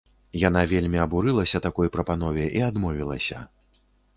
Яна 0.43 0.61
вельмі 0.71 1.01
абурылася 1.03 1.61
такой 1.67 1.91
прапанове 1.99 2.49
і 2.61 2.67
адмовілася. 2.69 3.37